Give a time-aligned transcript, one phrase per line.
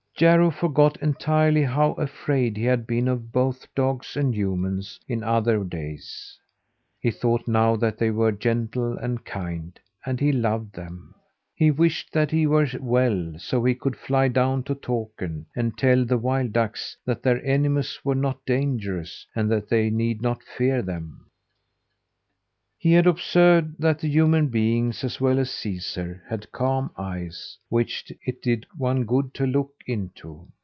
[0.17, 5.63] Jarro forgot entirely how afraid he had been of both dogs and humans in other
[5.63, 6.37] days.
[6.99, 11.15] He thought now that they were gentle and kind, and he loved them.
[11.55, 16.05] He wished that he were well, so he could fly down to Takern and tell
[16.05, 20.83] the wild ducks that their enemies were not dangerous, and that they need not fear
[20.83, 21.29] them.
[22.83, 28.11] He had observed that the human beings, as well as Caesar, had calm eyes, which
[28.25, 30.47] it did one good to look into.